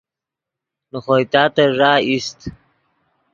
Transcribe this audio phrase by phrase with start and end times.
[0.91, 2.39] نے خوئے تاتن ݱا ایست